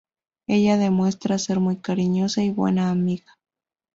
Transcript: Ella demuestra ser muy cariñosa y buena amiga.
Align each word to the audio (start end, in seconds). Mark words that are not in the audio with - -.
Ella 0.47 0.77
demuestra 0.77 1.37
ser 1.37 1.59
muy 1.59 1.77
cariñosa 1.77 2.41
y 2.41 2.49
buena 2.49 2.89
amiga. 2.89 3.37